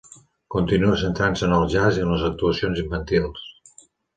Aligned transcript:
Continua 0.55 0.95
centrant-se 1.01 1.45
en 1.49 1.53
el 1.57 1.67
jazz 1.75 2.01
i 2.01 2.05
en 2.07 2.11
les 2.15 2.25
actuacions 2.33 2.85
infantils. 2.89 3.49